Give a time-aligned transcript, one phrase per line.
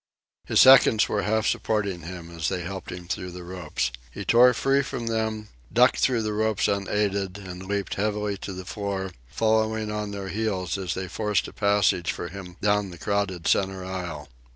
[0.47, 3.91] His seconds were half supporting him as they helped him through the ropes.
[4.09, 8.65] He tore free from them, ducked through the ropes unaided, and leaped heavily to the
[8.65, 13.47] floor, following on their heels as they forced a passage for him down the crowded
[13.47, 14.27] centre aisle.